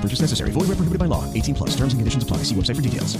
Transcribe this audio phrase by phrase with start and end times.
[0.00, 0.50] Purchase necessary.
[0.50, 1.24] Void where prohibited by law.
[1.34, 1.70] 18 plus.
[1.70, 2.38] Terms and conditions apply.
[2.38, 3.18] See website for details.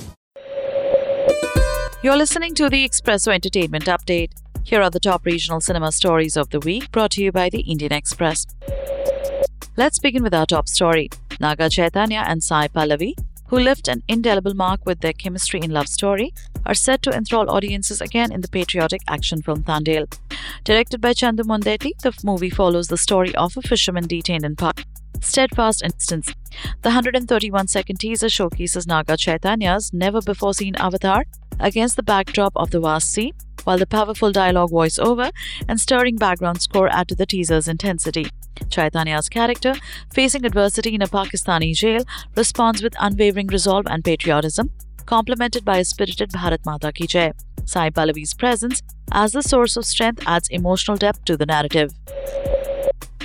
[2.01, 4.31] You're listening to the Expresso Entertainment Update.
[4.63, 7.63] Here are the top regional cinema stories of the week brought to you by the
[7.63, 8.47] Indian Express.
[9.77, 11.11] Let's begin with our top story.
[11.41, 13.15] Naga Chaitanya and Sai Pallavi,
[13.49, 16.33] who left an indelible mark with their chemistry in Love Story,
[16.67, 20.07] are set to enthrall audiences again in the patriotic action film Thandel.
[20.65, 24.85] Directed by Chandu Mondeti, the movie follows the story of a fisherman detained in Pak.
[25.21, 26.33] Steadfast instance.
[26.83, 31.25] The 131 second teaser showcases Naga Chaitanya's never before seen avatar
[31.61, 33.33] against the backdrop of the vast sea,
[33.65, 35.31] while the powerful dialogue voiceover
[35.69, 38.27] and stirring background score add to the teaser's intensity.
[38.71, 39.75] Chaitanya's character,
[40.13, 42.03] facing adversity in a Pakistani jail,
[42.37, 44.71] responds with unwavering resolve and patriotism,
[45.07, 47.33] complemented by a spirited Bharat Mata Ki Jai.
[47.65, 51.93] Sai Pallavi's presence as the source of strength adds emotional depth to the narrative.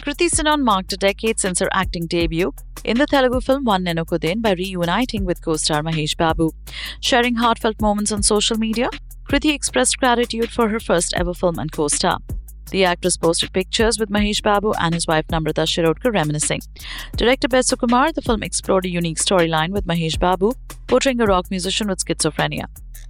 [0.04, 4.42] Kriti Sanon marked a decade since her acting debut in the Telugu film One Nenokkadine
[4.42, 6.52] by reuniting with co-star Mahesh Babu.
[7.00, 8.90] Sharing heartfelt moments on social media,
[9.30, 12.18] Kriti expressed gratitude for her first ever film and co-star.
[12.72, 16.60] The actress posted pictures with Mahesh Babu and his wife Namrata Shirodkar reminiscing.
[17.16, 20.52] Director by Sukumar, the film explored a unique storyline with Mahesh Babu
[20.88, 22.66] portraying a rock musician with schizophrenia.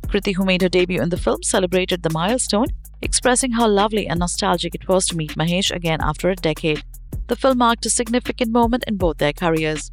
[0.05, 2.67] Kriti, who made her debut in the film, celebrated the milestone,
[3.01, 6.83] expressing how lovely and nostalgic it was to meet Mahesh again after a decade.
[7.27, 9.91] The film marked a significant moment in both their careers.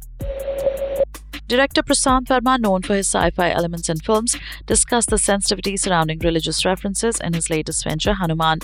[1.47, 6.19] Director Prasanth Varma, known for his sci fi elements in films, discussed the sensitivity surrounding
[6.19, 8.59] religious references in his latest venture, Hanuman.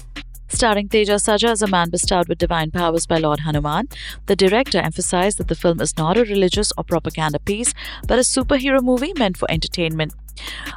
[0.50, 3.90] Starring Teja Sajja as a man bestowed with divine powers by Lord Hanuman,
[4.28, 7.74] the director emphasized that the film is not a religious or propaganda piece,
[8.08, 10.14] but a superhero movie meant for entertainment.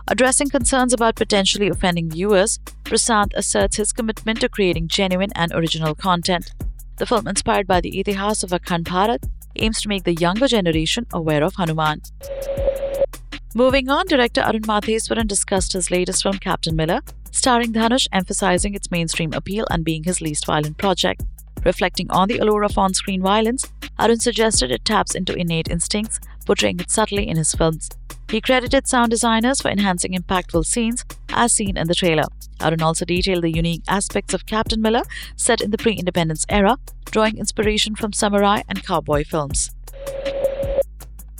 [0.08, 5.94] Addressing concerns about potentially offending viewers, Prasanth asserts his commitment to creating genuine and original
[5.94, 6.52] content.
[7.00, 11.06] The film, inspired by the Itihas of Akhand Bharat, aims to make the younger generation
[11.14, 12.02] aware of Hanuman.
[13.54, 17.00] Moving on, director Arun Matheswaran discussed his latest film, Captain Miller,
[17.30, 21.22] starring Dhanush, emphasizing its mainstream appeal and being his least violent project.
[21.64, 23.64] Reflecting on the allure of on screen violence,
[23.98, 27.88] Arun suggested it taps into innate instincts, portraying it subtly in his films.
[28.30, 32.24] He credited sound designers for enhancing impactful scenes, as seen in the trailer.
[32.60, 35.02] Arun also detailed the unique aspects of Captain Miller,
[35.36, 36.76] set in the pre independence era,
[37.06, 39.70] drawing inspiration from samurai and cowboy films.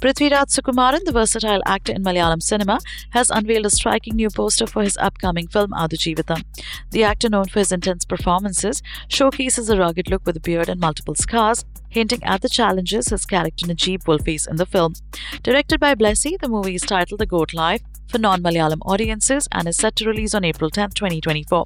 [0.00, 2.78] Prithviraj Sukumaran, the versatile actor in Malayalam cinema,
[3.10, 6.42] has unveiled a striking new poster for his upcoming film Adu
[6.90, 10.80] The actor, known for his intense performances, showcases a rugged look with a beard and
[10.80, 14.94] multiple scars, hinting at the challenges his character Najib will face in the film.
[15.42, 19.76] Directed by Blessy, the movie is titled The Goat Life for non-Malayalam audiences and is
[19.76, 21.64] set to release on April 10, 2024.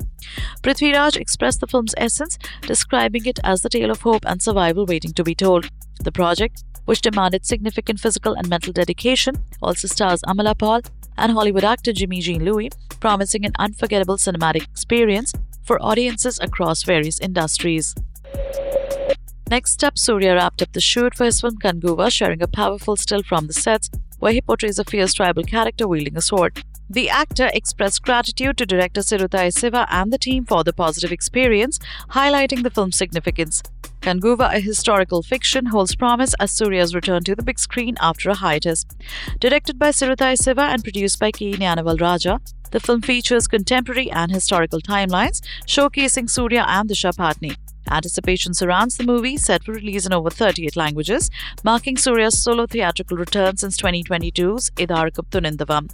[0.63, 5.13] Prithviraj expressed the film's essence, describing it as the tale of hope and survival waiting
[5.15, 5.69] to be told.
[6.01, 10.83] The project, which demanded significant physical and mental dedication, also stars Amala Paul
[11.17, 15.33] and Hollywood actor Jimmy Jean Louis, promising an unforgettable cinematic experience
[15.65, 17.95] for audiences across various industries.
[19.51, 23.23] Next up, Surya wrapped up the shoot for his film Kanguva, sharing a powerful still
[23.23, 23.91] from the sets
[24.25, 26.65] where he portrays a fierce tribal character wielding a sword.
[26.89, 31.79] The actor expressed gratitude to director Siruthai Siva and the team for the positive experience,
[32.13, 33.63] highlighting the film's significance.
[34.01, 38.35] Kanguva, a historical fiction, holds promise as Surya's return to the big screen after a
[38.35, 38.87] hiatus.
[39.41, 41.53] Directed by Siruthai Siva and produced by K.
[41.53, 42.41] Gnanavel Raja,
[42.71, 47.57] the film features contemporary and historical timelines, showcasing Surya and Disha Patni.
[47.91, 51.31] Anticipation surrounds the movie, set for release in over 38 languages,
[51.63, 55.91] marking Surya's solo theatrical return since 2022's Etharkkum Thunindhavan.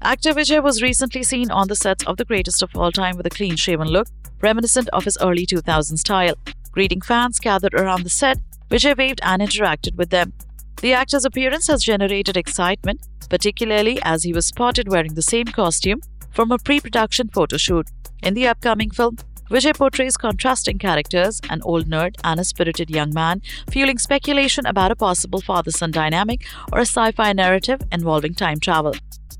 [0.00, 3.26] Actor Vijay was recently seen on the sets of The Greatest of All Time with
[3.26, 4.06] a clean shaven look,
[4.40, 6.34] reminiscent of his early 2000s style.
[6.70, 8.38] Greeting fans gathered around the set,
[8.70, 10.32] Vijay waved and interacted with them.
[10.80, 16.00] The actor's appearance has generated excitement, particularly as he was spotted wearing the same costume
[16.30, 17.88] from a pre production photo shoot.
[18.22, 19.16] In the upcoming film,
[19.50, 23.40] Vijay portrays contrasting characters an old nerd and a spirited young man,
[23.70, 28.60] fueling speculation about a possible father son dynamic or a sci fi narrative involving time
[28.60, 28.94] travel.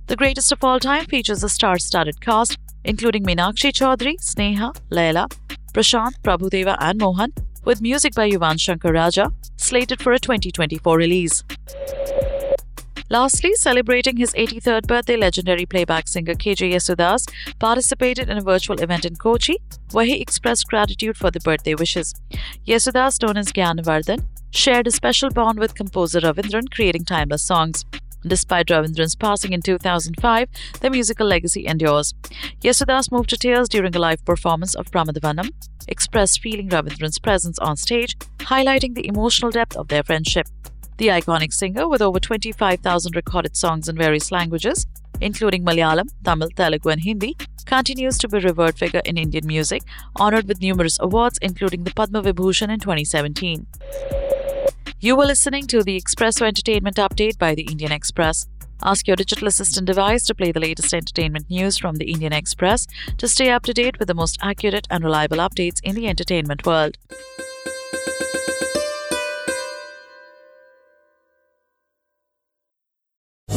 [0.06, 5.28] The Greatest of All Time features a star studded cast, including Meenakshi Chaudhary, Sneha, Laila,
[5.74, 7.34] Prashant, Prabhudeva, and Mohan,
[7.64, 11.44] with music by Yuvan Shankar Raja, slated for a 2024 release.
[13.10, 17.26] Lastly, celebrating his 83rd birthday, legendary playback singer KJ Yesudas
[17.58, 19.56] participated in a virtual event in Kochi
[19.92, 22.14] where he expressed gratitude for the birthday wishes.
[22.66, 27.86] Yesudas, known as Gaanagandharvan, shared a special bond with composer Ravindran, creating timeless songs.
[28.26, 30.48] Despite Ravindran's passing in 2005,
[30.80, 32.14] the musical legacy endures.
[32.60, 35.50] Yesudas moved to tears during a live performance of Pramadavanam,
[35.86, 40.46] expressed feeling Ravindran's presence on stage, highlighting the emotional depth of their friendship.
[40.98, 44.84] The iconic singer, with over 25,000 recorded songs in various languages,
[45.20, 47.36] including Malayalam, Tamil, Telugu, and Hindi,
[47.66, 49.82] continues to be a revered figure in Indian music,
[50.16, 53.68] honored with numerous awards, including the Padma Vibhushan in 2017.
[54.98, 58.48] You were listening to the Expresso Entertainment Update by the Indian Express.
[58.82, 62.88] Ask your digital assistant device to play the latest entertainment news from the Indian Express
[63.18, 66.66] to stay up to date with the most accurate and reliable updates in the entertainment
[66.66, 66.98] world.